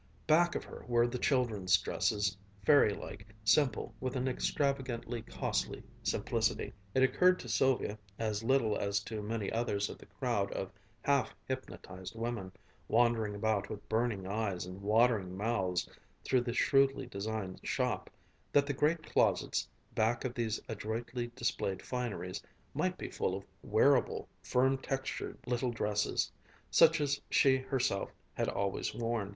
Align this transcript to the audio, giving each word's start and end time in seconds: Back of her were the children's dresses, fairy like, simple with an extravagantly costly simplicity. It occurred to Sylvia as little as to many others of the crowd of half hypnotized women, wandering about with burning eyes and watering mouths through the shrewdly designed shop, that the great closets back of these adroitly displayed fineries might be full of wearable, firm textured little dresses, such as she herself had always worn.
Back 0.25 0.55
of 0.55 0.63
her 0.63 0.83
were 0.87 1.05
the 1.05 1.19
children's 1.19 1.77
dresses, 1.77 2.35
fairy 2.65 2.91
like, 2.91 3.27
simple 3.45 3.93
with 3.99 4.15
an 4.15 4.27
extravagantly 4.27 5.21
costly 5.21 5.83
simplicity. 6.01 6.73
It 6.95 7.03
occurred 7.03 7.37
to 7.41 7.47
Sylvia 7.47 7.99
as 8.17 8.43
little 8.43 8.75
as 8.75 8.99
to 9.01 9.21
many 9.21 9.51
others 9.51 9.91
of 9.91 9.99
the 9.99 10.07
crowd 10.07 10.51
of 10.53 10.71
half 11.03 11.35
hypnotized 11.47 12.15
women, 12.15 12.51
wandering 12.87 13.35
about 13.35 13.69
with 13.69 13.87
burning 13.87 14.25
eyes 14.25 14.65
and 14.65 14.81
watering 14.81 15.37
mouths 15.37 15.87
through 16.23 16.41
the 16.41 16.53
shrewdly 16.55 17.05
designed 17.05 17.59
shop, 17.61 18.09
that 18.51 18.65
the 18.65 18.73
great 18.73 19.03
closets 19.03 19.67
back 19.93 20.25
of 20.25 20.33
these 20.33 20.59
adroitly 20.67 21.27
displayed 21.35 21.79
fineries 21.83 22.41
might 22.73 22.97
be 22.97 23.11
full 23.11 23.35
of 23.37 23.43
wearable, 23.61 24.27
firm 24.41 24.79
textured 24.79 25.37
little 25.45 25.69
dresses, 25.69 26.31
such 26.71 26.99
as 27.01 27.21
she 27.29 27.57
herself 27.57 28.09
had 28.33 28.49
always 28.49 28.95
worn. 28.95 29.29